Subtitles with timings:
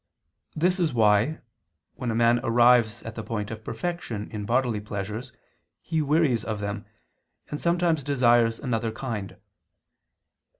[0.55, 1.41] This is why,
[1.93, 5.31] when a man arrives at the point of perfection in bodily pleasures,
[5.79, 6.87] he wearies of them,
[7.51, 9.37] and sometimes desires another kind.